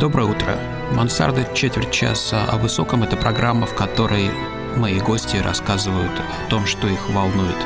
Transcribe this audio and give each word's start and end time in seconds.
Доброе 0.00 0.24
утро. 0.24 0.58
Мансарда 0.90 1.46
четверть 1.54 1.92
часа 1.92 2.44
о 2.50 2.56
высоком– 2.56 3.02
это 3.04 3.16
программа, 3.16 3.64
в 3.64 3.76
которой 3.76 4.28
мои 4.76 4.98
гости 4.98 5.36
рассказывают 5.36 6.10
о 6.10 6.50
том, 6.50 6.66
что 6.66 6.88
их 6.88 7.08
волнует. 7.10 7.56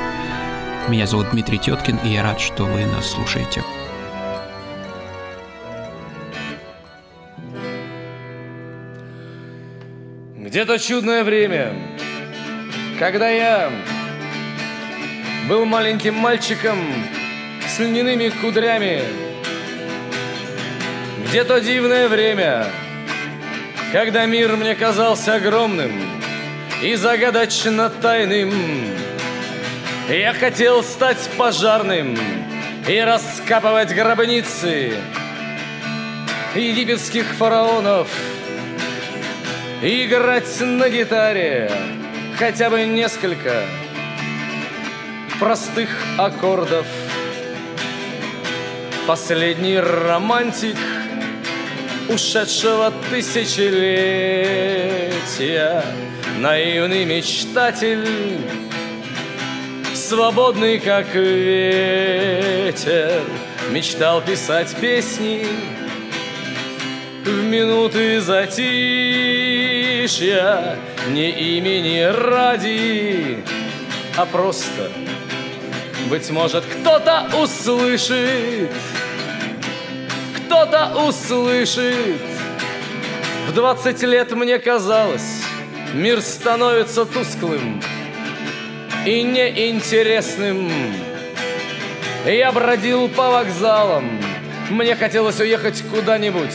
Меня 0.89 1.07
зовут 1.07 1.31
Дмитрий 1.31 1.59
Теткин, 1.59 1.97
и 2.05 2.11
я 2.11 2.23
рад, 2.23 2.39
что 2.39 2.65
вы 2.65 2.85
нас 2.85 3.13
слушаете. 3.13 3.65
Где-то 10.37 10.79
чудное 10.79 11.25
время, 11.25 11.73
когда 12.99 13.31
я 13.31 13.73
был 15.49 15.65
маленьким 15.65 16.15
мальчиком 16.15 16.79
с 17.67 17.79
льняными 17.79 18.29
кудрями. 18.29 19.03
Где-то 21.29 21.61
дивное 21.61 22.09
время, 22.09 22.67
когда 23.93 24.27
мир 24.27 24.57
мне 24.57 24.75
казался 24.75 25.35
огромным 25.35 25.93
и 26.83 26.95
загадочно 26.95 27.91
тайным. 27.91 28.53
Я 30.09 30.33
хотел 30.33 30.83
стать 30.83 31.29
пожарным 31.37 32.17
и 32.89 32.99
раскапывать 33.01 33.95
гробницы 33.95 34.93
египетских 36.55 37.27
фараонов– 37.27 38.09
Играть 39.81 40.61
на 40.61 40.89
гитаре 40.91 41.71
хотя 42.37 42.69
бы 42.69 42.85
несколько 42.85 43.63
простых 45.39 45.89
аккордов. 46.19 46.85
Последний 49.07 49.79
романтик 49.79 50.77
ушедшего 52.09 52.93
тысячелетия, 53.11 55.85
наивный 56.39 57.05
мечтатель, 57.05 58.09
свободный 59.95 60.79
как 60.79 61.15
ветер, 61.15 63.21
мечтал 63.71 64.23
писать 64.23 64.75
песни 64.81 65.47
в 67.25 67.45
минуты 67.45 68.21
затишья. 68.21 68.49
Не 71.11 71.31
имени 71.31 72.01
ради, 72.01 73.43
а 74.17 74.27
просто 74.27 74.91
Быть 76.11 76.29
может, 76.29 76.65
кто-то 76.65 77.31
услышит 77.43 78.71
Кто-то 80.59 81.07
услышит 81.07 82.21
В 83.47 83.55
двадцать 83.55 84.03
лет 84.03 84.33
мне 84.33 84.59
казалось 84.59 85.45
Мир 85.95 86.21
становится 86.21 87.05
тусклым 87.05 87.81
И 89.07 89.23
неинтересным 89.23 90.69
Я 92.27 92.51
бродил 92.51 93.09
по 93.09 93.31
вокзалам 93.31 94.21
Мне 94.69 94.97
хотелось 94.97 95.39
уехать 95.39 95.85
куда-нибудь 95.95 96.55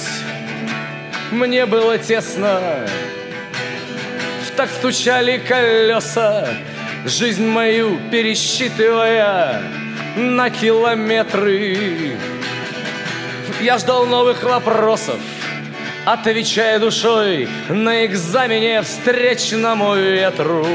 мне 1.32 1.66
было 1.66 1.98
тесно. 1.98 2.86
Так 4.56 4.70
стучали 4.70 5.40
колеса, 5.40 6.48
жизнь 7.06 7.48
мою 7.48 7.98
пересчитывая 8.12 9.64
на 10.16 10.52
километры. 10.52 12.20
Я 13.64 13.78
ждал 13.78 14.06
новых 14.06 14.44
вопросов, 14.44 15.20
отвечая 16.04 16.80
душой 16.80 17.48
на 17.70 18.06
экзамене 18.06 18.82
встречному 18.82 19.96
ветру. 19.96 20.68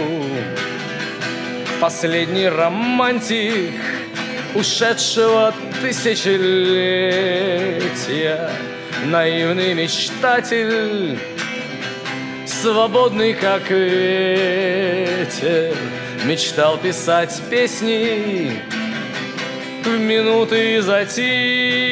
Последний 1.82 2.48
романтик 2.48 3.74
ушедшего 4.54 5.52
тысячелетия— 5.82 8.48
наивный 9.04 9.74
мечтатель, 9.74 11.18
свободный 12.46 13.34
как 13.34 13.70
ветер, 13.70 15.74
мечтал 16.24 16.78
писать 16.78 17.38
песни 17.50 18.62
в 19.84 19.98
минуты 19.98 20.80
затишья, 20.80 21.87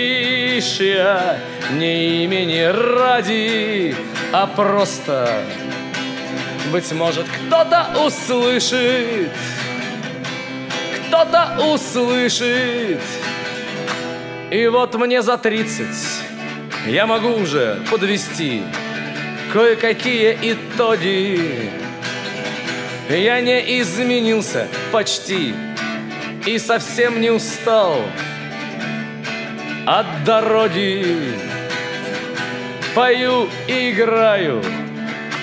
не 1.72 2.24
имени 2.24 2.62
ради, 2.62 3.94
а 4.32 4.46
просто, 4.46 5.28
быть 6.72 6.90
может, 6.92 7.26
кто-то 7.26 7.88
услышит, 8.04 9.30
кто-то 11.08 11.58
услышит, 11.72 13.00
и 14.50 14.66
вот 14.68 14.94
мне 14.94 15.22
за 15.22 15.38
тридцать 15.38 16.22
я 16.86 17.06
могу 17.06 17.30
уже 17.30 17.82
подвести 17.90 18.62
кое-какие 19.52 20.38
итоги. 20.40 21.70
Я 23.08 23.40
не 23.40 23.80
изменился 23.80 24.68
почти 24.92 25.54
и 26.44 26.58
совсем 26.58 27.20
не 27.20 27.30
устал 27.30 28.02
от 29.86 30.24
дороги. 30.24 31.16
Пою 32.94 33.48
и 33.68 33.90
играю, 33.90 34.62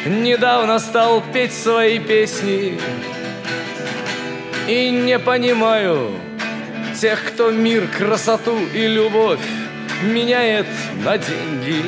недавно 0.06 0.80
стал 0.80 1.24
петь 1.34 1.54
свои 1.54 2.00
песни 2.00 2.80
и 4.68 4.90
не 4.90 5.20
понимаю 5.20 6.12
тех, 7.00 7.24
кто 7.26 7.52
мир, 7.52 7.88
красоту 7.88 8.58
и 8.74 8.88
любовь 8.88 9.40
меняет 10.04 10.68
на 11.06 11.18
деньги. 11.18 11.86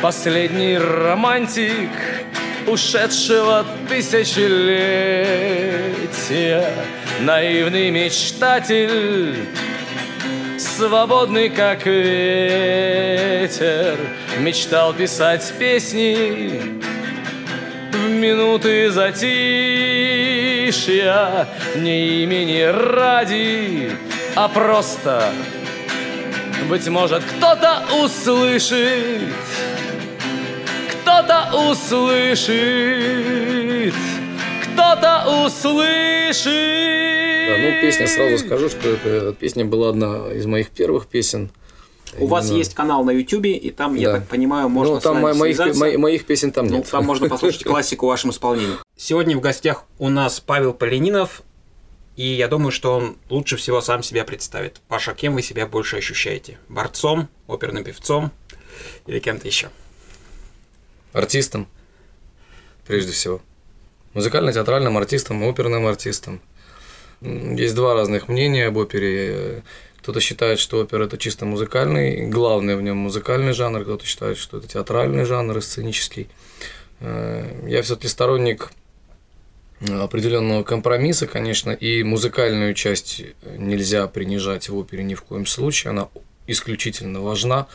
Последний 0.00 0.78
романтик 0.78 1.90
ушедшего 2.66 3.66
тысячелетия, 3.88 6.70
наивный 7.20 7.90
мечтатель, 7.90 9.34
свободный 10.60 11.48
как 11.48 11.86
ветер, 11.86 13.16
мечтал 14.38 14.92
писать 14.92 15.52
песни 15.58 16.80
в 17.92 18.08
минуты 18.10 18.90
затишья, 18.90 19.18
не 21.76 22.22
имени 22.24 22.60
ради, 22.62 23.90
а 24.36 24.48
просто 24.48 25.32
быть 26.68 26.86
может, 26.88 27.22
кто-то 27.24 27.82
услышит, 28.02 29.22
кто-то 31.02 31.50
услышит, 31.70 32.44
кто-то 34.62 35.44
услышит. 35.44 37.09
Да, 37.50 37.58
ну, 37.58 37.80
песня, 37.80 38.06
сразу 38.06 38.38
скажу, 38.38 38.68
что 38.68 38.88
эта 38.88 39.32
песня 39.32 39.64
была 39.64 39.88
одна 39.88 40.32
из 40.32 40.46
моих 40.46 40.70
первых 40.70 41.08
песен. 41.08 41.50
У 42.12 42.18
Именно... 42.18 42.30
вас 42.30 42.50
есть 42.50 42.74
канал 42.74 43.04
на 43.04 43.10
Ютубе, 43.10 43.56
и 43.56 43.70
там, 43.70 43.94
да. 43.94 44.00
я 44.00 44.12
так 44.12 44.28
понимаю, 44.28 44.68
можно 44.68 44.94
ну, 44.94 45.00
там 45.00 45.18
с 45.18 45.22
вами 45.22 45.36
моих, 45.36 45.76
моих, 45.76 45.98
моих 45.98 46.24
песен 46.26 46.52
там 46.52 46.66
ну, 46.66 46.78
нет. 46.78 46.88
Там 46.88 47.04
можно 47.04 47.28
послушать 47.28 47.64
классику 47.64 48.06
в 48.06 48.08
вашем 48.08 48.30
исполнении. 48.30 48.76
Сегодня 48.96 49.36
в 49.36 49.40
гостях 49.40 49.84
у 49.98 50.08
нас 50.08 50.40
Павел 50.40 50.74
Полининов, 50.74 51.42
и 52.16 52.24
я 52.24 52.46
думаю, 52.48 52.70
что 52.70 52.96
он 52.96 53.16
лучше 53.28 53.56
всего 53.56 53.80
сам 53.80 54.02
себя 54.02 54.24
представит. 54.24 54.80
Паша, 54.88 55.14
кем 55.14 55.34
вы 55.34 55.42
себя 55.42 55.66
больше 55.66 55.96
ощущаете? 55.96 56.58
Борцом, 56.68 57.28
оперным 57.48 57.82
певцом 57.82 58.30
или 59.06 59.18
кем-то 59.18 59.46
еще? 59.46 59.70
Артистом, 61.12 61.66
прежде 62.86 63.12
всего. 63.12 63.40
Музыкально-театральным 64.14 64.96
артистом, 64.98 65.42
оперным 65.44 65.86
артистом. 65.86 66.40
Есть 67.20 67.74
два 67.74 67.94
разных 67.94 68.28
мнения 68.28 68.66
об 68.66 68.76
опере. 68.76 69.62
Кто-то 69.98 70.20
считает, 70.20 70.58
что 70.58 70.78
опера– 70.78 71.04
это 71.06 71.18
чисто 71.18 71.44
музыкальный, 71.44 72.26
главный 72.28 72.76
в 72.76 72.82
нем 72.82 72.96
музыкальный 72.96 73.52
жанр, 73.52 73.82
кто-то 73.82 74.06
считает, 74.06 74.38
что 74.38 74.58
это 74.58 74.66
театральный 74.66 75.24
жанр, 75.24 75.60
сценический. 75.60 76.28
Э, 77.00 77.66
я 77.66 77.82
все-таки 77.82 78.08
сторонник 78.08 78.70
определенного 79.80 80.62
компромисса, 80.62 81.26
конечно, 81.26 81.70
и 81.70 82.02
музыкальную 82.02 82.74
часть 82.74 83.22
нельзя 83.56 84.06
принижать 84.08 84.68
в 84.68 84.76
опере 84.76 85.02
ни 85.04 85.14
в 85.14 85.22
коем 85.22 85.46
случае, 85.46 85.90
она 85.90 86.08
исключительно 86.46 87.20
важна, 87.20 87.66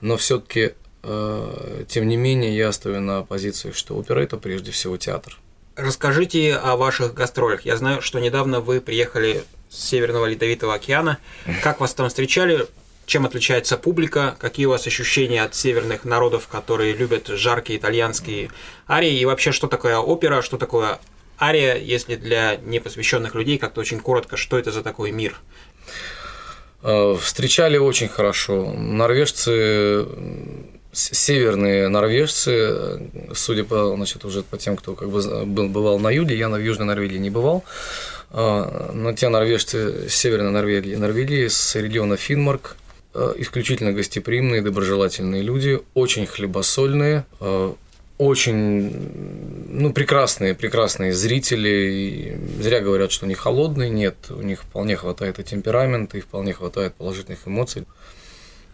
но 0.00 0.16
все-таки, 0.16 0.74
э, 1.02 1.84
тем 1.88 2.06
не 2.06 2.16
менее, 2.16 2.56
я 2.56 2.72
стою 2.72 3.00
на 3.00 3.22
позиции, 3.22 3.72
что 3.72 3.96
опера 3.96 4.20
это 4.20 4.36
прежде 4.36 4.70
всего 4.70 4.96
театр. 4.96 5.38
Расскажите 5.78 6.56
о 6.56 6.74
ваших 6.74 7.14
гастролях. 7.14 7.64
Я 7.64 7.76
знаю, 7.76 8.02
что 8.02 8.18
недавно 8.18 8.58
вы 8.58 8.80
приехали 8.80 9.44
с 9.70 9.90
Северного 9.90 10.26
Ледовитого 10.26 10.74
океана. 10.74 11.18
Как 11.62 11.78
вас 11.78 11.94
там 11.94 12.08
встречали? 12.08 12.66
чем 13.06 13.24
отличается 13.24 13.78
публика, 13.78 14.36
какие 14.38 14.66
у 14.66 14.70
вас 14.70 14.86
ощущения 14.86 15.42
от 15.42 15.54
северных 15.54 16.04
народов, 16.04 16.46
которые 16.46 16.92
любят 16.92 17.28
жаркие 17.28 17.78
итальянские 17.78 18.50
арии, 18.86 19.18
и 19.18 19.24
вообще, 19.24 19.50
что 19.50 19.66
такое 19.66 19.96
опера, 19.96 20.42
что 20.42 20.58
такое 20.58 20.98
ария, 21.40 21.76
если 21.76 22.16
для 22.16 22.56
непосвященных 22.56 23.34
людей, 23.34 23.56
как-то 23.56 23.80
очень 23.80 24.00
коротко, 24.00 24.36
что 24.36 24.58
это 24.58 24.72
за 24.72 24.82
такой 24.82 25.10
мир? 25.10 25.40
Э, 26.82 27.16
встречали 27.18 27.78
очень 27.78 28.08
хорошо. 28.08 28.74
Норвежцы, 28.74 30.06
северные 30.98 31.88
норвежцы, 31.88 33.00
судя 33.34 33.64
по, 33.64 33.94
значит, 33.96 34.24
уже 34.24 34.42
по 34.42 34.56
тем, 34.58 34.76
кто 34.76 34.94
как 34.94 35.10
бы 35.10 35.44
был, 35.46 35.68
бывал 35.68 35.98
на 35.98 36.10
юге, 36.10 36.36
я 36.36 36.48
на 36.48 36.56
Южной 36.56 36.86
Норвегии 36.86 37.18
не 37.18 37.30
бывал, 37.30 37.64
э, 38.30 38.90
но 38.94 39.12
те 39.12 39.28
норвежцы 39.28 40.08
Северной 40.08 40.50
Норвегии, 40.50 40.94
Норвегии 40.94 41.48
с 41.48 41.74
региона 41.76 42.16
Финмарк, 42.16 42.76
э, 43.14 43.34
исключительно 43.38 43.92
гостеприимные, 43.92 44.62
доброжелательные 44.62 45.42
люди, 45.42 45.80
очень 45.94 46.26
хлебосольные, 46.26 47.24
очень 48.18 48.90
ну, 49.68 49.92
прекрасные, 49.92 50.54
прекрасные 50.54 51.12
зрители. 51.12 51.68
И 51.68 52.62
зря 52.62 52.80
говорят, 52.80 53.12
что 53.12 53.26
они 53.26 53.34
холодные. 53.34 53.90
Нет, 53.90 54.16
у 54.30 54.42
них 54.42 54.62
вполне 54.62 54.96
хватает 54.96 55.38
и 55.38 55.44
темперамента, 55.44 56.18
и 56.18 56.20
вполне 56.20 56.52
хватает 56.52 56.94
положительных 56.94 57.46
эмоций. 57.46 57.84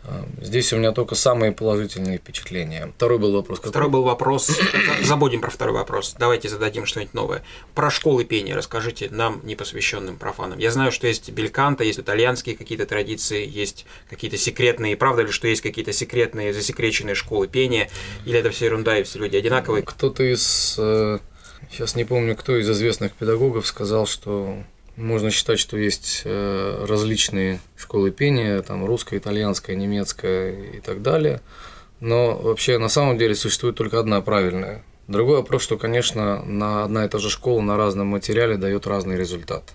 А, 0.07 0.27
здесь 0.41 0.73
у 0.73 0.77
меня 0.77 0.93
только 0.93 1.15
самые 1.15 1.53
положительные 1.53 2.19
впечатления. 2.19 2.93
Второй 2.97 3.19
был 3.19 3.33
вопрос. 3.33 3.59
Какой? 3.59 3.71
Второй 3.71 3.91
был 3.91 4.03
вопрос. 4.03 4.51
Забудем 5.03 5.41
про 5.41 5.51
второй 5.51 5.75
вопрос. 5.75 6.15
Давайте 6.19 6.49
зададим 6.49 6.85
что-нибудь 6.85 7.15
новое. 7.15 7.43
Про 7.75 7.91
школы 7.91 8.25
пения 8.25 8.55
расскажите 8.55 9.09
нам, 9.11 9.41
непосвященным 9.45 10.17
профанам. 10.17 10.59
Я 10.59 10.71
знаю, 10.71 10.93
что 10.93 11.07
есть 11.07 11.31
бельканта, 11.31 11.85
есть 11.85 11.99
итальянские 11.99 12.57
какие-то 12.57 12.87
традиции, 12.87 13.49
есть 13.49 13.87
какие-то 14.11 14.37
секретные. 14.37 14.97
Правда 14.97 15.23
ли, 15.23 15.31
что 15.31 15.49
есть 15.49 15.63
какие-то 15.63 15.93
секретные, 15.93 16.53
засекреченные 16.53 17.15
школы 17.15 17.49
пения? 17.49 17.91
Или 18.27 18.39
это 18.39 18.51
все 18.51 18.67
ерунда 18.67 18.99
и 18.99 19.05
все 19.05 19.19
люди 19.19 19.37
одинаковые? 19.37 19.83
Кто-то 19.83 20.23
из 20.23 20.77
э, 20.79 21.19
Сейчас 21.71 21.97
не 21.97 22.05
помню, 22.05 22.37
кто 22.37 22.57
из 22.57 22.71
известных 22.71 23.15
педагогов 23.15 23.67
сказал, 23.67 24.07
что 24.07 24.59
можно 24.97 25.31
считать, 25.31 25.59
что 25.59 25.77
есть 25.77 26.23
э, 26.25 26.85
различные 26.89 27.61
школы 27.77 28.11
пения, 28.11 28.63
там 28.63 28.85
русская, 28.85 29.19
итальянская, 29.19 29.77
немецкая 29.77 30.53
и 30.77 30.81
так 30.81 31.03
далее. 31.03 31.41
Но 32.01 32.37
вообще 32.37 32.79
на 32.79 32.89
самом 32.89 33.19
деле 33.19 33.35
существует 33.35 33.77
только 33.77 33.99
одна 33.99 34.21
правильная. 34.21 34.85
Другой 35.09 35.39
вопрос, 35.39 35.63
что, 35.63 35.77
конечно, 35.77 36.43
на 36.45 36.85
одна 36.85 37.05
и 37.05 37.09
та 37.09 37.19
же 37.19 37.29
школа 37.29 37.61
на 37.61 37.77
разном 37.77 38.09
материале 38.09 38.57
дает 38.57 38.87
разный 38.87 39.17
результат. 39.17 39.75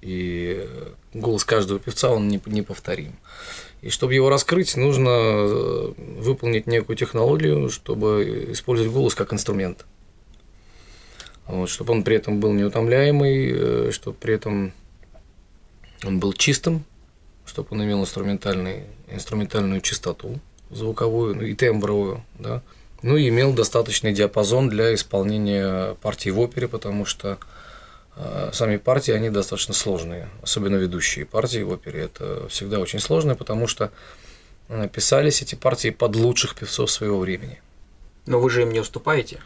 И 0.00 0.66
голос 1.12 1.44
каждого 1.44 1.80
певца, 1.80 2.10
он 2.10 2.28
неповторим. 2.28 3.14
И 3.82 3.90
чтобы 3.90 4.14
его 4.14 4.28
раскрыть, 4.28 4.76
нужно 4.76 5.08
э, 5.10 5.92
выполнить 5.96 6.66
некую 6.66 6.96
технологию, 6.96 7.70
чтобы 7.70 8.48
использовать 8.52 8.92
голос 8.92 9.14
как 9.14 9.32
инструмент 9.32 9.86
вот, 11.50 11.68
чтобы 11.68 11.92
он 11.92 12.04
при 12.04 12.16
этом 12.16 12.40
был 12.40 12.52
неутомляемый, 12.52 13.52
э, 13.52 13.90
чтобы 13.92 14.16
при 14.16 14.34
этом 14.34 14.72
он 16.04 16.20
был 16.20 16.32
чистым, 16.32 16.84
чтобы 17.44 17.68
он 17.72 17.84
имел 17.84 18.00
инструментальный, 18.00 18.84
инструментальную 19.10 19.80
чистоту 19.80 20.38
звуковую 20.70 21.34
ну, 21.36 21.42
и 21.42 21.54
тембровую, 21.54 22.22
да, 22.38 22.62
ну 23.02 23.16
и 23.16 23.28
имел 23.28 23.52
достаточный 23.52 24.12
диапазон 24.12 24.68
для 24.68 24.94
исполнения 24.94 25.94
партий 25.94 26.30
в 26.30 26.38
опере, 26.38 26.68
потому 26.68 27.04
что 27.04 27.38
э, 28.16 28.50
сами 28.52 28.76
партии, 28.76 29.12
они 29.12 29.30
достаточно 29.30 29.74
сложные, 29.74 30.28
особенно 30.42 30.76
ведущие 30.76 31.26
партии 31.26 31.62
в 31.62 31.70
опере, 31.70 32.02
это 32.02 32.48
всегда 32.48 32.78
очень 32.78 33.00
сложно, 33.00 33.34
потому 33.34 33.66
что 33.66 33.90
э, 34.68 34.88
писались 34.88 35.42
эти 35.42 35.56
партии 35.56 35.90
под 35.90 36.14
лучших 36.14 36.54
певцов 36.54 36.90
своего 36.90 37.18
времени. 37.18 37.60
Но 38.26 38.38
вы 38.38 38.50
же 38.50 38.62
им 38.62 38.72
не 38.72 38.78
уступаете? 38.78 39.40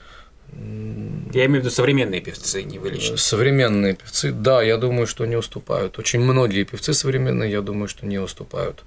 Я 1.33 1.47
имею 1.47 1.62
в 1.62 1.65
виду 1.65 1.71
современные 1.71 2.21
певцы, 2.21 2.62
не 2.62 2.79
вы 2.79 2.91
лично. 2.91 3.17
Современные 3.17 3.95
певцы, 3.95 4.31
да, 4.31 4.62
я 4.62 4.77
думаю, 4.77 5.06
что 5.06 5.27
не 5.27 5.37
уступают. 5.37 5.99
Очень 5.99 6.21
многие 6.21 6.62
певцы 6.62 6.95
современные, 6.95 7.51
я 7.51 7.61
думаю, 7.61 7.89
что 7.89 8.06
не 8.06 8.19
уступают 8.19 8.85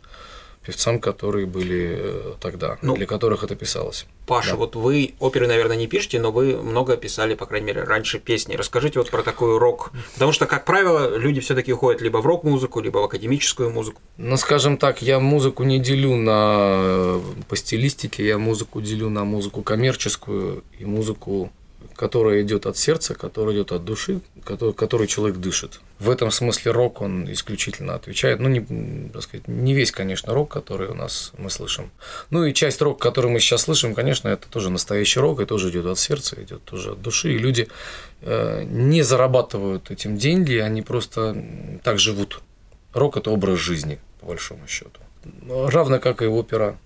певцам, 0.68 1.00
которые 1.00 1.46
были 1.46 1.96
э, 1.98 2.34
тогда, 2.42 2.78
ну, 2.82 2.98
для 2.98 3.06
которых 3.06 3.42
это 3.46 3.56
писалось. 3.56 4.06
Паша, 4.26 4.52
да. 4.52 4.56
вот 4.58 4.76
вы 4.76 5.14
оперы, 5.20 5.48
наверное, 5.48 5.78
не 5.78 5.88
пишете, 5.88 6.20
но 6.20 6.32
вы 6.34 6.58
много 6.58 6.98
писали, 6.98 7.36
по 7.36 7.46
крайней 7.46 7.68
мере, 7.68 7.84
раньше 7.84 8.20
песни. 8.20 8.56
Расскажите 8.56 9.00
вот 9.00 9.10
про 9.10 9.24
такой 9.24 9.58
рок. 9.58 9.92
Потому 10.16 10.34
что, 10.34 10.46
как 10.46 10.66
правило, 10.66 11.18
люди 11.18 11.40
все 11.40 11.56
таки 11.56 11.72
уходят 11.72 12.02
либо 12.02 12.18
в 12.18 12.26
рок-музыку, 12.26 12.82
либо 12.82 12.98
в 12.98 13.06
академическую 13.06 13.70
музыку. 13.70 14.02
Ну, 14.18 14.36
скажем 14.36 14.76
так, 14.76 15.02
я 15.02 15.22
музыку 15.22 15.64
не 15.64 15.80
делю 15.80 16.18
на 16.18 17.22
по 17.48 17.56
стилистике, 17.56 18.28
я 18.28 18.38
музыку 18.38 18.82
делю 18.82 19.10
на 19.10 19.24
музыку 19.24 19.62
коммерческую 19.62 20.66
и 20.78 20.84
музыку 20.84 21.50
которая 21.98 22.44
идет 22.44 22.66
от 22.66 22.78
сердца, 22.78 23.16
которая 23.16 23.56
идет 23.56 23.72
от 23.72 23.84
души, 23.84 24.22
который, 24.46 24.74
который 24.74 25.08
человек 25.08 25.38
дышит. 25.38 25.82
В 26.00 26.10
этом 26.10 26.32
смысле 26.32 26.72
рок, 26.72 27.02
он 27.02 27.30
исключительно 27.32 27.96
отвечает. 27.96 28.40
Ну, 28.40 28.48
не, 28.48 29.10
так 29.10 29.24
сказать, 29.24 29.48
не 29.48 29.74
весь, 29.74 29.92
конечно, 29.92 30.34
рок, 30.34 30.50
который 30.50 30.88
у 30.88 30.94
нас 30.94 31.34
мы 31.38 31.50
слышим. 31.50 31.90
Ну, 32.30 32.46
и 32.46 32.54
часть 32.54 32.82
рок, 32.82 33.02
который 33.02 33.32
мы 33.32 33.40
сейчас 33.40 33.64
слышим, 33.64 33.96
конечно, 33.96 34.30
это 34.30 34.48
тоже 34.48 34.70
настоящий 34.70 35.20
рок, 35.20 35.42
и 35.42 35.46
тоже 35.46 35.70
идет 35.72 35.88
от 35.88 35.98
сердца, 35.98 36.42
идет 36.42 36.64
тоже 36.64 36.92
от 36.92 37.02
души. 37.02 37.34
И 37.34 37.38
люди 37.38 37.68
э, 38.22 38.64
не 38.64 39.02
зарабатывают 39.02 39.90
этим 39.90 40.18
деньги, 40.18 40.56
они 40.56 40.84
просто 40.84 41.36
так 41.84 42.00
живут. 42.00 42.42
Рок– 42.94 43.18
это 43.18 43.32
образ 43.32 43.58
жизни, 43.58 44.00
по 44.22 44.28
большому 44.28 44.68
счету. 44.68 45.02
Равно 45.48 46.00
как 46.00 46.22
и 46.22 46.26
опера, 46.26 46.78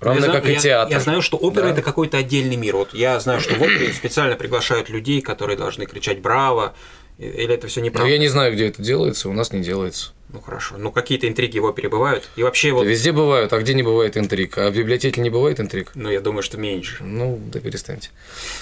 Ровно 0.00 0.28
как 0.28 0.48
и 0.48 0.56
театр. 0.56 0.92
Я 0.92 1.00
знаю, 1.00 1.22
что 1.22 1.36
опера 1.36 1.64
да. 1.64 1.70
это 1.70 1.82
какой-то 1.82 2.18
отдельный 2.18 2.56
мир. 2.56 2.76
Вот 2.76 2.94
я 2.94 3.18
знаю, 3.20 3.40
что 3.40 3.54
в 3.54 3.62
опере 3.62 3.92
специально 3.94 4.36
приглашают 4.36 4.88
людей, 4.88 5.20
которые 5.20 5.56
должны 5.56 5.86
кричать 5.86 6.20
браво. 6.20 6.74
Или 7.18 7.54
это 7.54 7.66
все 7.68 7.80
неправда? 7.80 8.06
Ну, 8.06 8.12
я 8.12 8.18
не 8.18 8.28
знаю, 8.28 8.52
где 8.52 8.68
это 8.68 8.82
делается, 8.82 9.28
у 9.28 9.32
нас 9.32 9.52
не 9.52 9.60
делается. 9.60 10.12
Ну 10.28 10.40
хорошо. 10.40 10.76
Ну 10.76 10.90
какие-то 10.90 11.28
интриги 11.28 11.58
в 11.58 11.64
опере 11.64 11.88
бывают? 11.88 12.28
И 12.36 12.42
вообще 12.42 12.72
вот. 12.72 12.82
Да 12.82 12.90
везде 12.90 13.12
бывают, 13.12 13.52
а 13.52 13.58
где 13.58 13.74
не 13.74 13.82
бывает 13.82 14.16
интриг? 14.16 14.58
А 14.58 14.70
в 14.70 14.74
библиотеке 14.74 15.20
не 15.20 15.30
бывает 15.30 15.60
интриг? 15.60 15.92
Ну 15.94 16.10
я 16.10 16.20
думаю, 16.20 16.42
что 16.42 16.58
меньше. 16.58 17.02
Ну 17.04 17.40
да 17.52 17.60
перестаньте. 17.60 18.10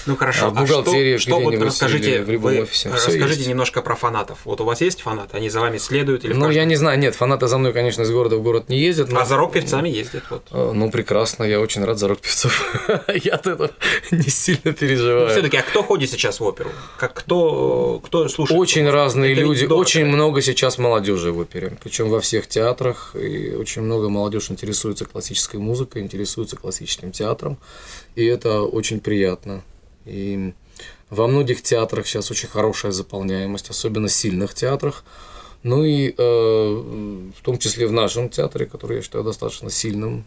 Ну 0.05 0.15
хорошо. 0.15 0.47
А 0.47 0.49
в 0.49 0.53
бухгалтерии, 0.53 1.15
а 1.15 1.19
что, 1.19 1.31
что 1.31 1.39
вот 1.39 1.55
расскажите, 1.55 2.21
в 2.21 2.29
любом 2.29 2.53
вы, 2.53 2.61
офисе. 2.61 2.89
Расскажите 2.89 3.37
есть. 3.37 3.47
немножко 3.47 3.81
про 3.81 3.95
фанатов. 3.95 4.39
Вот 4.45 4.61
у 4.61 4.65
вас 4.65 4.81
есть 4.81 5.01
фанаты? 5.01 5.37
Они 5.37 5.49
за 5.49 5.59
вами 5.59 5.77
следуют 5.77 6.23
или? 6.23 6.33
Ну 6.33 6.51
я 6.51 6.65
не 6.65 6.75
знаю, 6.75 6.99
нет, 6.99 7.15
фанаты 7.15 7.47
за 7.47 7.57
мной, 7.57 7.73
конечно, 7.73 8.03
из 8.03 8.11
города 8.11 8.37
в 8.37 8.43
город 8.43 8.69
не 8.69 8.79
ездят. 8.79 9.11
Но... 9.11 9.19
А 9.19 9.25
за 9.25 9.35
рок-певцами 9.35 9.89
ездят 9.89 10.23
вот. 10.29 10.47
А, 10.51 10.71
ну 10.71 10.91
прекрасно, 10.91 11.43
я 11.45 11.59
очень 11.59 11.83
рад 11.83 11.97
за 11.97 12.07
рок-певцов. 12.09 12.77
я 13.23 13.33
от 13.33 13.47
этого 13.47 13.71
не 14.11 14.29
сильно 14.29 14.71
переживаю. 14.71 15.27
Ну, 15.27 15.31
все-таки, 15.31 15.57
а 15.57 15.63
кто 15.63 15.81
ходит 15.81 16.11
сейчас 16.11 16.39
в 16.39 16.43
оперу? 16.43 16.69
Как 16.97 17.13
кто 17.13 17.99
кто 18.03 18.27
слушает? 18.27 18.59
Очень 18.59 18.89
разные 18.89 19.33
люди, 19.33 19.65
очень 19.65 20.05
много 20.05 20.41
сейчас 20.41 20.77
молодежи 20.77 21.31
в 21.31 21.39
опере, 21.39 21.54
причем 21.81 22.09
во 22.09 22.19
всех 22.19 22.47
театрах, 22.47 23.15
и 23.15 23.55
очень 23.55 23.81
много 23.81 24.09
молодежь 24.09 24.51
интересуется 24.51 25.05
классической 25.05 25.57
музыкой, 25.59 26.01
интересуется 26.01 26.55
классическим 26.55 27.11
театром, 27.11 27.57
и 28.15 28.25
это 28.25 28.61
очень 28.61 28.99
приятно. 28.99 29.63
И 30.05 30.53
во 31.09 31.27
многих 31.27 31.61
театрах 31.61 32.07
сейчас 32.07 32.31
очень 32.31 32.49
хорошая 32.49 32.91
заполняемость, 32.91 33.69
особенно 33.69 34.09
сильных 34.09 34.53
театрах. 34.53 35.03
Ну 35.63 35.83
и 35.83 36.13
э, 36.15 37.31
в 37.37 37.41
том 37.43 37.57
числе 37.57 37.87
в 37.87 37.91
нашем 37.91 38.29
театре, 38.29 38.65
который 38.65 38.97
я 38.97 39.01
считаю 39.01 39.23
достаточно 39.23 39.69
сильным, 39.69 40.25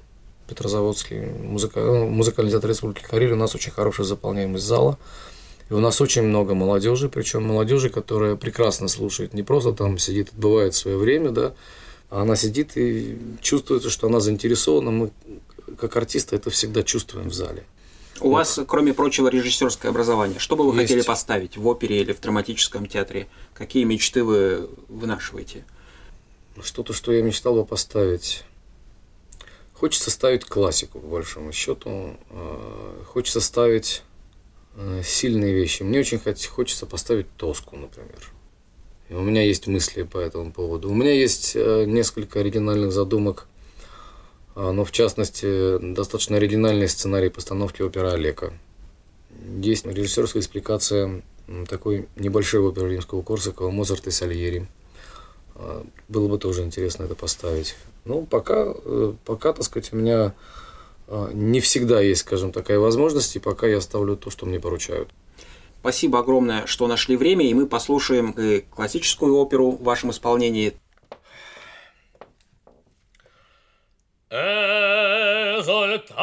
Петрозаводский 0.49 1.27
музыка, 1.27 1.81
ну, 1.81 2.09
музыкальный 2.09 2.51
театр 2.51 2.71
Республики 2.71 3.05
Карелия, 3.05 3.35
у 3.35 3.39
нас 3.39 3.55
очень 3.55 3.71
хорошая 3.71 4.07
заполняемость 4.07 4.65
зала. 4.65 4.99
И 5.71 5.75
у 5.75 5.81
нас 5.81 6.01
очень 6.01 6.23
много 6.23 6.55
молодежи, 6.55 7.09
причем 7.09 7.45
молодежи, 7.45 7.91
которая 7.91 8.37
прекрасно 8.37 8.89
слушает, 8.89 9.35
не 9.35 9.43
просто 9.43 9.73
там 9.73 9.99
сидит, 9.99 10.31
отбывает 10.31 10.75
свое 10.75 10.97
время, 10.97 11.31
да, 11.31 11.55
а 12.11 12.23
она 12.23 12.37
сидит 12.37 12.77
и 12.77 13.19
чувствуется, 13.43 13.91
что 13.91 14.07
она 14.07 14.21
заинтересована. 14.21 14.91
Мы, 14.91 15.11
как 15.79 15.97
артисты, 15.97 16.37
это 16.37 16.49
всегда 16.49 16.83
чувствуем 16.83 17.29
в 17.29 17.35
зале. 17.35 17.65
У 18.21 18.31
вот. 18.31 18.37
вас, 18.37 18.59
кроме 18.67 18.95
прочего, 18.95 19.29
режиссерское 19.29 19.91
образование. 19.91 20.39
Что 20.39 20.57
бы 20.57 20.65
вы 20.65 20.75
Есть. 20.75 20.89
хотели 20.89 21.03
поставить 21.03 21.57
в 21.57 21.67
опере 21.67 22.01
или 22.01 22.13
в 22.13 22.21
драматическом 22.21 22.87
театре? 22.87 23.29
Какие 23.55 23.85
мечты 23.85 24.25
вы 24.25 24.69
вынашиваете? 24.89 25.65
Что-то, 26.63 26.95
что 26.95 27.13
я 27.13 27.23
мечтал 27.23 27.55
бы 27.55 27.65
поставить. 27.65 28.45
Хочется 29.75 30.11
ставить 30.11 30.45
классику, 30.45 30.99
по 30.99 31.07
большому 31.07 31.53
счету. 31.53 32.17
А, 32.31 33.05
хочется 33.07 33.41
ставить 33.41 34.03
сильные 35.03 35.53
вещи. 35.53 35.83
Мне 35.83 36.01
очень 36.01 36.19
хочется 36.19 36.87
поставить 36.87 37.27
тоску, 37.37 37.77
например. 37.77 38.33
И 39.09 39.15
у 39.15 39.23
меня 39.23 39.43
есть 39.43 39.67
мысли 39.67 40.03
по 40.03 40.19
этому 40.19 40.53
поводу. 40.53 40.91
У 40.91 40.95
меня 40.95 41.13
есть 41.13 41.53
э, 41.55 41.85
несколько 41.87 42.41
оригинальных 42.41 42.93
задумок, 42.93 43.47
а, 44.55 44.73
но 44.73 44.85
в 44.85 44.93
частности 44.93 45.79
достаточно 45.95 46.37
оригинальный 46.37 46.89
сценарий 46.89 47.31
постановки 47.31 47.81
оперы 47.81 48.11
Олега. 48.11 48.53
Есть 49.61 49.87
режиссерская 49.87 50.43
экспликация 50.43 51.23
такой 51.69 52.07
небольшой 52.17 52.61
оперы 52.61 52.93
римского 52.93 53.23
Корсакова 53.23 53.71
«Моцарт 53.71 54.07
и 54.07 54.11
Сальери». 54.11 54.69
А, 55.55 55.87
Было 56.09 56.29
бы 56.29 56.39
тоже 56.39 56.63
интересно 56.63 57.05
это 57.05 57.15
поставить. 57.15 57.77
Ну, 58.05 58.27
пока, 58.27 58.75
э, 58.85 59.15
пока, 59.25 59.55
так 59.55 59.65
сказать, 59.65 59.91
у 59.95 59.97
меня 59.97 60.35
не 61.33 61.61
всегда 61.61 62.01
есть, 62.01 62.21
скажем, 62.21 62.53
такая 62.53 62.79
возможность, 62.79 63.37
и 63.37 63.39
пока 63.39 63.67
я 63.67 63.81
ставлю 63.81 64.17
то, 64.17 64.31
что 64.31 64.47
мне 64.47 64.61
поручают. 64.61 65.11
Спасибо 65.81 66.19
огромное, 66.19 66.67
что 66.67 66.87
нашли 66.87 67.17
время, 67.17 67.47
и 67.47 67.55
мы 67.55 67.67
послушаем 67.67 68.33
и 68.33 68.61
классическую 68.61 69.37
оперу 69.37 69.71
в 69.71 69.83
вашем 69.83 70.11
исполнении. 70.11 70.75
Эзольтан 75.59 76.19